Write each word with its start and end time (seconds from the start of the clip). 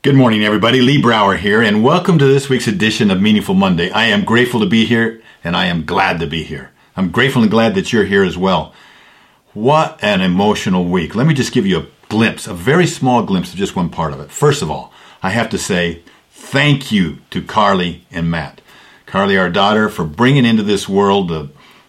Good 0.00 0.14
morning, 0.14 0.44
everybody. 0.44 0.80
Lee 0.80 1.02
Brower 1.02 1.36
here, 1.36 1.60
and 1.60 1.82
welcome 1.82 2.20
to 2.20 2.24
this 2.24 2.48
week's 2.48 2.68
edition 2.68 3.10
of 3.10 3.20
Meaningful 3.20 3.56
Monday. 3.56 3.90
I 3.90 4.04
am 4.04 4.24
grateful 4.24 4.60
to 4.60 4.66
be 4.66 4.84
here, 4.84 5.20
and 5.42 5.56
I 5.56 5.66
am 5.66 5.84
glad 5.84 6.20
to 6.20 6.26
be 6.28 6.44
here. 6.44 6.70
I'm 6.96 7.10
grateful 7.10 7.42
and 7.42 7.50
glad 7.50 7.74
that 7.74 7.92
you're 7.92 8.04
here 8.04 8.22
as 8.22 8.38
well. 8.38 8.72
What 9.54 9.98
an 10.00 10.20
emotional 10.20 10.84
week. 10.84 11.16
Let 11.16 11.26
me 11.26 11.34
just 11.34 11.52
give 11.52 11.66
you 11.66 11.80
a 11.80 11.86
glimpse, 12.08 12.46
a 12.46 12.54
very 12.54 12.86
small 12.86 13.24
glimpse 13.24 13.50
of 13.50 13.58
just 13.58 13.74
one 13.74 13.90
part 13.90 14.12
of 14.12 14.20
it. 14.20 14.30
First 14.30 14.62
of 14.62 14.70
all, 14.70 14.92
I 15.20 15.30
have 15.30 15.50
to 15.50 15.58
say 15.58 16.04
thank 16.30 16.92
you 16.92 17.18
to 17.30 17.42
Carly 17.42 18.06
and 18.08 18.30
Matt. 18.30 18.60
Carly, 19.04 19.36
our 19.36 19.50
daughter, 19.50 19.88
for 19.88 20.04
bringing 20.04 20.44
into 20.44 20.62
this 20.62 20.88
world 20.88 21.28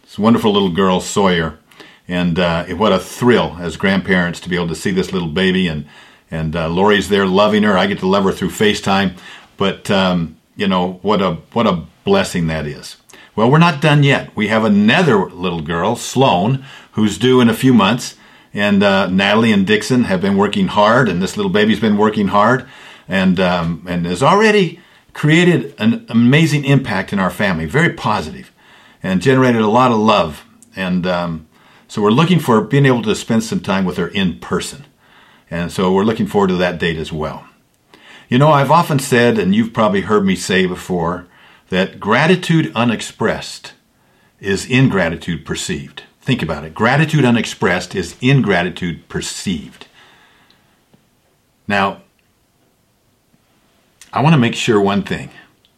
this 0.02 0.18
wonderful 0.18 0.52
little 0.52 0.71
girl, 0.71 1.00
Sawyer. 1.00 1.60
And 2.07 2.39
uh, 2.39 2.66
what 2.70 2.91
a 2.91 2.98
thrill 2.98 3.57
as 3.60 3.78
grandparents 3.78 4.39
to 4.39 4.50
be 4.50 4.55
able 4.55 4.70
to 4.70 4.76
see 4.76 4.89
this 4.89 5.14
little 5.14 5.30
baby 5.30 5.68
and 5.68 5.86
and 6.32 6.55
uh, 6.55 6.70
Lori's 6.70 7.09
there 7.09 7.25
loving 7.25 7.64
her. 7.64 7.77
I 7.77 7.88
get 7.88 8.00
to 8.00 8.07
love 8.07 8.23
her 8.23 8.32
through 8.32 8.49
FaceTime, 8.49 9.17
but 9.58 9.90
um, 9.90 10.38
you 10.55 10.67
know 10.67 10.99
what 11.02 11.22
a 11.22 11.34
what 11.53 11.67
a 11.67 11.86
blessing 12.03 12.48
that 12.48 12.66
is. 12.66 12.98
Well, 13.36 13.49
we're 13.49 13.58
not 13.59 13.81
done 13.81 14.03
yet. 14.03 14.36
We 14.36 14.48
have 14.48 14.66
another 14.66 15.30
little 15.30 15.62
girl, 15.62 15.95
Sloan, 15.95 16.66
who's 16.94 17.17
due 17.17 17.39
in 17.39 17.50
a 17.50 17.53
few 17.53 17.73
months, 17.73 18.16
and 18.53 18.84
uh, 18.84 19.08
Natalie 19.08 19.52
and 19.52 19.66
Dixon 19.66 20.05
have 20.05 20.22
been 20.22 20.36
working 20.36 20.67
hard, 20.67 21.08
and 21.08 21.22
this 21.22 21.38
little 21.38 21.52
baby's 21.52 21.80
been 21.80 21.98
working 21.98 22.27
hard, 22.27 22.67
and 23.08 23.39
um, 23.39 23.86
and 23.88 24.05
has 24.05 24.22
already 24.22 24.80
created 25.14 25.73
an 25.77 26.05
amazing 26.09 26.66
impact 26.66 27.14
in 27.14 27.20
our 27.20 27.30
family, 27.30 27.66
very 27.66 27.94
positive, 27.94 28.52
and 29.02 29.22
generated 29.22 29.61
a 29.61 29.67
lot 29.67 29.91
of 29.91 29.98
love. 29.98 30.45
And 30.75 31.05
um, 31.08 31.48
so 31.88 32.02
we're 32.02 32.11
looking 32.11 32.39
for 32.39 32.61
being 32.61 32.86
able 32.86 33.02
to 33.03 33.16
spend 33.16 33.44
some 33.44 33.59
time 33.59 33.86
with 33.86 33.98
her 33.98 34.08
in 34.08 34.39
person. 34.39 34.86
And 35.52 35.71
so 35.71 35.91
we're 35.91 36.03
looking 36.03 36.27
forward 36.27 36.49
to 36.49 36.58
that 36.58 36.80
date 36.80 36.98
as 36.98 37.12
well. 37.12 37.45
You 38.27 38.38
know, 38.38 38.49
I've 38.52 38.71
often 38.71 38.99
said, 38.99 39.39
and 39.39 39.55
you've 39.55 39.73
probably 39.73 40.02
heard 40.02 40.25
me 40.25 40.35
say 40.35 40.66
before, 40.67 41.28
that 41.69 42.00
gratitude 42.00 42.72
unexpressed 42.75 43.73
is 44.39 44.70
ingratitude 44.70 45.45
perceived. 45.45 46.03
Think 46.22 46.44
about 46.44 46.64
it. 46.64 46.73
Gratitude 46.75 47.25
unexpressed 47.25 47.95
is 47.95 48.16
ingratitude 48.22 49.08
perceived. 49.09 49.88
Now, 51.67 52.02
I 54.14 54.22
want 54.22 54.33
to 54.33 54.39
make 54.39 54.55
sure 54.55 54.80
one 54.80 55.03
thing 55.03 55.31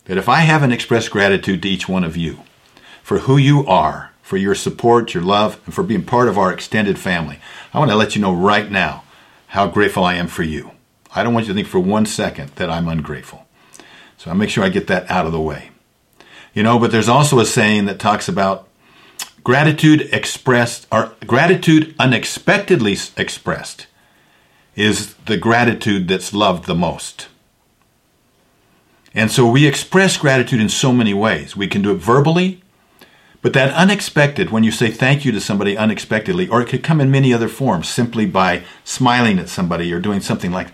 that 0.05 0.17
if 0.17 0.27
I 0.27 0.39
haven't 0.39 0.71
expressed 0.71 1.11
gratitude 1.11 1.61
to 1.63 1.69
each 1.69 1.87
one 1.87 2.03
of 2.03 2.17
you 2.17 2.39
for 3.03 3.19
who 3.19 3.37
you 3.37 3.65
are, 3.65 4.11
for 4.21 4.37
your 4.37 4.55
support, 4.55 5.13
your 5.13 5.23
love, 5.23 5.59
and 5.65 5.73
for 5.73 5.83
being 5.83 6.03
part 6.03 6.27
of 6.27 6.37
our 6.37 6.51
extended 6.51 6.97
family, 6.97 7.39
I 7.73 7.79
want 7.79 7.91
to 7.91 7.97
let 7.97 8.15
you 8.15 8.21
know 8.21 8.33
right 8.33 8.69
now 8.69 9.03
how 9.51 9.67
grateful 9.67 10.05
I 10.05 10.13
am 10.13 10.27
for 10.27 10.43
you. 10.43 10.71
I 11.13 11.23
don't 11.23 11.33
want 11.33 11.45
you 11.45 11.53
to 11.53 11.57
think 11.57 11.67
for 11.67 11.79
one 11.79 12.05
second 12.05 12.51
that 12.55 12.69
I'm 12.69 12.87
ungrateful. 12.87 13.45
So 14.17 14.31
I'll 14.31 14.37
make 14.37 14.49
sure 14.49 14.63
I 14.63 14.69
get 14.69 14.87
that 14.87 15.11
out 15.11 15.25
of 15.25 15.33
the 15.33 15.41
way. 15.41 15.71
You 16.53 16.63
know, 16.63 16.79
but 16.79 16.93
there's 16.93 17.09
also 17.09 17.37
a 17.39 17.45
saying 17.45 17.83
that 17.85 17.99
talks 17.99 18.29
about 18.29 18.69
gratitude 19.43 20.07
expressed 20.13 20.87
or 20.89 21.11
gratitude 21.27 21.93
unexpectedly 21.99 22.95
expressed 23.17 23.87
is 24.77 25.15
the 25.25 25.35
gratitude 25.35 26.07
that's 26.07 26.33
loved 26.33 26.65
the 26.65 26.75
most. 26.75 27.27
And 29.13 29.29
so 29.29 29.45
we 29.45 29.67
express 29.67 30.15
gratitude 30.15 30.61
in 30.61 30.69
so 30.69 30.93
many 30.93 31.13
ways. 31.13 31.57
We 31.57 31.67
can 31.67 31.81
do 31.81 31.91
it 31.91 31.97
verbally, 31.97 32.63
but 33.41 33.53
that 33.53 33.73
unexpected, 33.73 34.51
when 34.51 34.63
you 34.63 34.71
say 34.71 34.91
thank 34.91 35.25
you 35.25 35.31
to 35.31 35.41
somebody 35.41 35.75
unexpectedly, 35.75 36.47
or 36.47 36.61
it 36.61 36.69
could 36.69 36.83
come 36.83 37.01
in 37.01 37.09
many 37.09 37.33
other 37.33 37.47
forms, 37.47 37.89
simply 37.89 38.25
by 38.25 38.63
smiling 38.83 39.39
at 39.39 39.49
somebody 39.49 39.91
or 39.91 39.99
doing 39.99 40.21
something 40.21 40.51
like. 40.51 40.67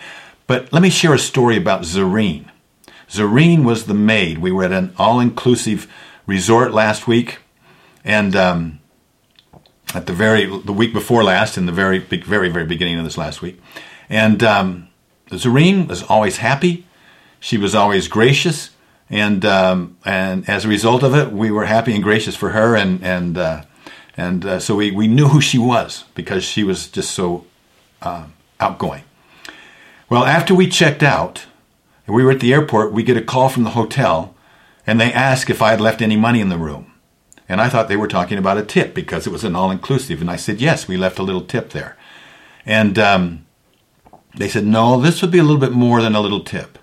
But 0.48 0.72
let 0.74 0.82
me 0.82 0.90
share 0.90 1.14
a 1.14 1.20
story 1.20 1.56
about 1.56 1.84
Zareen. 1.84 2.50
Zareen 3.10 3.64
was 3.64 3.86
the 3.86 3.94
maid. 3.94 4.40
We 4.40 4.52
were 4.52 4.66
at 4.66 4.74
an 4.74 4.94
all-inclusive 4.98 5.92
resort 6.26 6.74
last 6.74 7.08
week, 7.08 7.40
and 8.04 8.36
um, 8.36 8.80
at 9.94 10.06
the 10.06 10.14
very 10.14 10.46
the 10.46 10.74
week 10.74 10.94
before 10.94 11.24
last, 11.24 11.58
in 11.58 11.68
the 11.68 11.72
very 11.72 12.00
very 12.00 12.50
very 12.50 12.66
beginning 12.66 12.98
of 12.98 13.06
this 13.06 13.18
last 13.18 13.42
week, 13.42 13.62
and 14.10 14.44
um, 14.44 14.90
Zareen 15.30 15.88
was 15.88 16.04
always 16.04 16.38
happy. 16.38 16.86
She 17.40 17.58
was 17.58 17.74
always 17.74 18.10
gracious 18.10 18.72
and 19.10 19.46
um, 19.46 19.98
and 20.06 20.48
as 20.50 20.66
a 20.66 20.68
result 20.68 21.04
of 21.04 21.16
it, 21.16 21.32
we 21.32 21.52
were 21.52 21.66
happy 21.66 21.94
and 21.94 22.04
gracious 22.04 22.36
for 22.36 22.50
her, 22.50 22.76
and 22.76 23.04
and 23.04 23.38
uh, 23.38 23.64
and 24.18 24.46
uh, 24.46 24.60
so 24.60 24.76
we, 24.76 24.92
we 24.92 25.08
knew 25.08 25.28
who 25.28 25.40
she 25.40 25.60
was 25.60 26.06
because 26.16 26.44
she 26.44 26.64
was 26.64 26.88
just 26.88 27.12
so 27.12 27.46
uh, 28.02 28.26
outgoing. 28.60 29.04
Well, 30.10 30.26
after 30.26 30.56
we 30.56 30.68
checked 30.68 31.04
out, 31.04 31.46
we 32.08 32.24
were 32.24 32.32
at 32.32 32.40
the 32.40 32.54
airport, 32.54 32.94
we 32.94 33.04
get 33.04 33.18
a 33.18 33.22
call 33.22 33.50
from 33.50 33.64
the 33.64 33.72
hotel, 33.72 34.34
and 34.88 35.00
they 35.00 35.14
asked 35.14 35.50
if 35.50 35.62
I 35.62 35.72
had 35.72 35.82
left 35.82 36.02
any 36.02 36.16
money 36.16 36.42
in 36.42 36.50
the 36.50 36.58
room, 36.58 36.92
and 37.48 37.62
I 37.62 37.70
thought 37.70 37.90
they 37.90 37.98
were 37.98 38.08
talking 38.08 38.38
about 38.38 38.58
a 38.58 38.64
tip 38.64 38.94
because 38.94 39.28
it 39.28 39.32
was 39.32 39.44
an 39.44 39.56
all 39.56 39.70
inclusive, 39.70 40.20
and 40.20 40.32
I 40.32 40.36
said 40.38 40.62
yes, 40.62 40.88
we 40.88 40.98
left 40.98 41.20
a 41.20 41.24
little 41.24 41.44
tip 41.44 41.70
there, 41.70 41.96
and 42.66 42.98
um, 42.98 43.46
they 44.36 44.50
said 44.50 44.66
no, 44.66 45.00
this 45.00 45.22
would 45.22 45.32
be 45.32 45.40
a 45.40 45.44
little 45.44 45.62
bit 45.62 45.74
more 45.74 46.02
than 46.02 46.16
a 46.16 46.22
little 46.22 46.44
tip. 46.44 46.80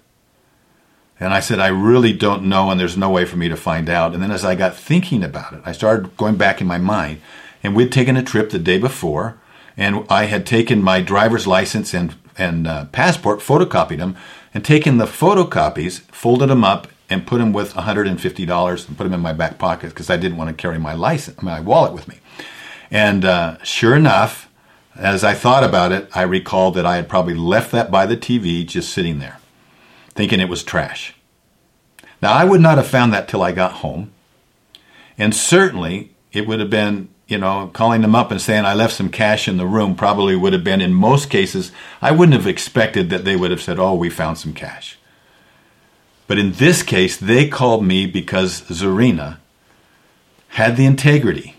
And 1.20 1.32
I 1.32 1.40
said, 1.40 1.60
I 1.60 1.68
really 1.68 2.12
don't 2.12 2.44
know, 2.44 2.70
and 2.70 2.80
there's 2.80 2.96
no 2.96 3.08
way 3.08 3.24
for 3.24 3.36
me 3.36 3.48
to 3.48 3.56
find 3.56 3.88
out. 3.88 4.14
And 4.14 4.22
then 4.22 4.32
as 4.32 4.44
I 4.44 4.56
got 4.56 4.74
thinking 4.74 5.22
about 5.22 5.52
it, 5.52 5.62
I 5.64 5.72
started 5.72 6.16
going 6.16 6.36
back 6.36 6.60
in 6.60 6.66
my 6.66 6.78
mind. 6.78 7.20
And 7.62 7.74
we'd 7.76 7.92
taken 7.92 8.16
a 8.16 8.22
trip 8.22 8.50
the 8.50 8.58
day 8.58 8.78
before, 8.78 9.38
and 9.76 10.04
I 10.10 10.24
had 10.24 10.44
taken 10.44 10.82
my 10.82 11.00
driver's 11.00 11.46
license 11.46 11.94
and, 11.94 12.14
and 12.36 12.66
uh, 12.66 12.86
passport, 12.86 13.40
photocopied 13.40 13.98
them, 13.98 14.16
and 14.52 14.64
taken 14.64 14.98
the 14.98 15.06
photocopies, 15.06 16.00
folded 16.00 16.50
them 16.50 16.64
up, 16.64 16.88
and 17.08 17.26
put 17.26 17.38
them 17.38 17.52
with 17.52 17.74
$150 17.74 18.88
and 18.88 18.98
put 18.98 19.04
them 19.04 19.14
in 19.14 19.20
my 19.20 19.32
back 19.32 19.58
pocket 19.58 19.90
because 19.90 20.10
I 20.10 20.16
didn't 20.16 20.36
want 20.36 20.48
to 20.48 20.54
carry 20.54 20.78
my 20.78 20.94
license, 20.94 21.40
my 21.42 21.60
wallet 21.60 21.92
with 21.92 22.08
me. 22.08 22.18
And 22.90 23.24
uh, 23.24 23.62
sure 23.62 23.94
enough, 23.94 24.50
as 24.96 25.22
I 25.22 25.34
thought 25.34 25.64
about 25.64 25.92
it, 25.92 26.08
I 26.14 26.22
recalled 26.22 26.74
that 26.74 26.86
I 26.86 26.96
had 26.96 27.08
probably 27.08 27.34
left 27.34 27.72
that 27.72 27.90
by 27.90 28.06
the 28.06 28.16
TV 28.16 28.66
just 28.66 28.92
sitting 28.92 29.18
there 29.20 29.38
thinking 30.14 30.40
it 30.40 30.48
was 30.48 30.62
trash. 30.62 31.14
Now, 32.22 32.32
I 32.32 32.44
would 32.44 32.60
not 32.60 32.78
have 32.78 32.86
found 32.86 33.12
that 33.12 33.28
till 33.28 33.42
I 33.42 33.52
got 33.52 33.72
home. 33.72 34.12
And 35.18 35.34
certainly, 35.34 36.12
it 36.32 36.46
would 36.46 36.60
have 36.60 36.70
been, 36.70 37.08
you 37.26 37.38
know, 37.38 37.70
calling 37.72 38.00
them 38.00 38.14
up 38.14 38.30
and 38.30 38.40
saying 38.40 38.64
I 38.64 38.74
left 38.74 38.94
some 38.94 39.10
cash 39.10 39.46
in 39.46 39.56
the 39.56 39.66
room 39.66 39.94
probably 39.94 40.34
would 40.34 40.52
have 40.52 40.64
been, 40.64 40.80
in 40.80 40.94
most 40.94 41.30
cases, 41.30 41.70
I 42.00 42.12
wouldn't 42.12 42.36
have 42.36 42.46
expected 42.46 43.10
that 43.10 43.24
they 43.24 43.36
would 43.36 43.50
have 43.50 43.62
said, 43.62 43.78
oh, 43.78 43.94
we 43.94 44.10
found 44.10 44.38
some 44.38 44.54
cash. 44.54 44.98
But 46.26 46.38
in 46.38 46.52
this 46.52 46.82
case, 46.82 47.16
they 47.16 47.48
called 47.48 47.84
me 47.84 48.06
because 48.06 48.62
Zarina 48.62 49.38
had 50.48 50.76
the 50.76 50.86
integrity 50.86 51.56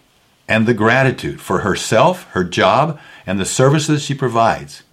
and 0.48 0.66
the 0.66 0.74
gratitude 0.74 1.42
for 1.42 1.60
herself, 1.60 2.24
her 2.32 2.44
job, 2.44 3.00
and 3.26 3.40
the 3.40 3.46
services 3.46 4.04
she 4.04 4.14
provides 4.14 4.84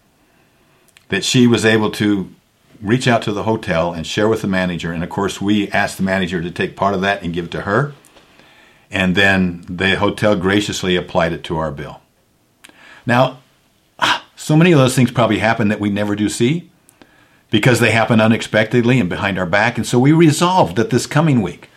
that 1.09 1.25
she 1.25 1.47
was 1.47 1.65
able 1.65 1.91
to 1.91 2.35
reach 2.83 3.07
out 3.07 3.23
to 3.23 3.33
the 3.33 3.45
hotel 3.45 3.93
and 3.93 4.07
share 4.07 4.29
with 4.29 4.43
the 4.43 4.49
manager. 4.49 4.93
And 4.93 5.05
of 5.05 5.11
course, 5.11 5.41
we 5.41 5.69
asked 5.71 5.97
the 5.97 6.03
manager 6.03 6.43
to 6.43 6.51
take 6.51 6.77
part 6.77 6.95
of 6.95 7.01
that 7.01 7.23
and 7.23 7.33
give 7.33 7.47
it 7.47 7.51
to 7.53 7.63
her. 7.63 7.95
And 8.91 9.15
then 9.15 9.65
the 9.69 9.97
hotel 9.97 10.37
graciously 10.37 10.97
applied 10.97 11.33
it 11.33 11.45
to 11.45 11.57
our 11.57 11.71
bill. 11.71 12.01
Now, 13.07 13.39
so 14.37 14.57
many 14.57 14.73
of 14.73 14.79
those 14.79 14.97
things 14.97 15.13
probably 15.13 15.39
happen 15.39 15.69
that 15.69 15.81
we 15.81 15.89
never 15.89 16.17
do 16.17 16.29
see 16.29 16.71
because 17.51 17.81
they 17.81 17.93
happen 17.93 18.21
unexpectedly 18.21 18.99
and 18.99 19.09
behind 19.09 19.39
our 19.39 19.47
back. 19.47 19.77
And 19.77 19.87
so 19.87 19.99
we 19.99 20.13
resolved 20.13 20.77
that 20.77 20.91
this 20.91 21.07
coming 21.07 21.43
week, 21.43 21.71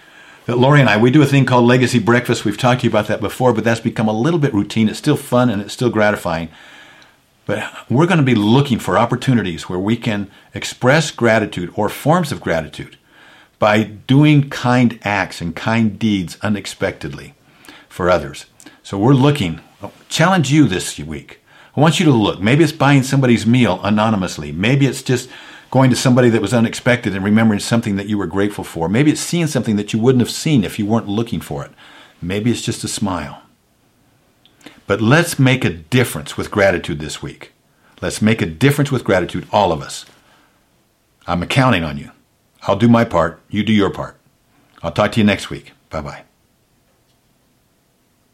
that 0.45 0.57
Lori 0.57 0.79
and 0.79 0.89
I, 0.89 0.97
we 0.97 1.11
do 1.11 1.21
a 1.21 1.27
thing 1.27 1.45
called 1.45 1.65
Legacy 1.65 1.99
Breakfast. 1.99 2.43
We've 2.43 2.57
talked 2.57 2.81
to 2.81 2.85
you 2.85 2.89
about 2.89 3.07
that 3.07 3.21
before, 3.21 3.53
but 3.53 3.63
that's 3.63 3.79
become 3.79 4.07
a 4.07 4.13
little 4.13 4.39
bit 4.39 4.53
routine. 4.53 4.89
It's 4.89 4.97
still 4.97 5.17
fun 5.17 5.49
and 5.49 5.61
it's 5.61 5.73
still 5.73 5.89
gratifying. 5.89 6.49
But 7.45 7.71
we're 7.89 8.07
going 8.07 8.17
to 8.17 8.23
be 8.23 8.35
looking 8.35 8.79
for 8.79 8.97
opportunities 8.97 9.69
where 9.69 9.79
we 9.79 9.97
can 9.97 10.31
express 10.53 11.11
gratitude 11.11 11.71
or 11.75 11.89
forms 11.89 12.31
of 12.31 12.41
gratitude 12.41 12.97
by 13.59 13.83
doing 13.83 14.49
kind 14.49 14.99
acts 15.03 15.41
and 15.41 15.55
kind 15.55 15.97
deeds 15.99 16.37
unexpectedly 16.41 17.35
for 17.87 18.09
others. 18.09 18.45
So 18.83 18.97
we're 18.97 19.13
looking, 19.13 19.61
oh, 19.81 19.91
challenge 20.09 20.51
you 20.51 20.67
this 20.67 20.97
week. 20.99 21.39
I 21.75 21.81
want 21.81 21.99
you 21.99 22.05
to 22.05 22.11
look. 22.11 22.39
Maybe 22.39 22.63
it's 22.63 22.73
buying 22.73 23.03
somebody's 23.03 23.45
meal 23.45 23.79
anonymously. 23.83 24.51
Maybe 24.51 24.85
it's 24.85 25.03
just 25.03 25.29
going 25.71 25.89
to 25.89 25.95
somebody 25.95 26.29
that 26.29 26.41
was 26.41 26.53
unexpected 26.53 27.15
and 27.15 27.23
remembering 27.23 27.59
something 27.59 27.95
that 27.97 28.07
you 28.07 28.17
were 28.17 28.27
grateful 28.27 28.63
for. 28.63 28.87
Maybe 28.87 29.11
it's 29.11 29.21
seeing 29.21 29.47
something 29.47 29.75
that 29.75 29.93
you 29.93 29.99
wouldn't 29.99 30.21
have 30.21 30.29
seen 30.29 30.63
if 30.63 30.79
you 30.79 30.85
weren't 30.85 31.07
looking 31.07 31.41
for 31.41 31.65
it. 31.65 31.71
Maybe 32.21 32.49
it's 32.49 32.61
just 32.61 32.83
a 32.83 32.87
smile. 32.87 33.41
But 34.87 35.01
let's 35.01 35.39
make 35.39 35.65
a 35.65 35.69
difference 35.69 36.37
with 36.37 36.51
gratitude 36.51 36.99
this 36.99 37.21
week. 37.21 37.51
Let's 38.01 38.21
make 38.21 38.41
a 38.41 38.45
difference 38.45 38.91
with 38.91 39.03
gratitude, 39.03 39.47
all 39.51 39.71
of 39.71 39.81
us. 39.81 40.05
I'm 41.25 41.45
counting 41.47 41.83
on 41.83 41.97
you. 41.97 42.11
I'll 42.63 42.75
do 42.75 42.87
my 42.87 43.03
part. 43.05 43.39
You 43.49 43.63
do 43.63 43.73
your 43.73 43.89
part. 43.89 44.17
I'll 44.83 44.91
talk 44.91 45.13
to 45.13 45.19
you 45.19 45.25
next 45.25 45.49
week. 45.49 45.71
Bye 45.89 46.01
bye. 46.01 46.23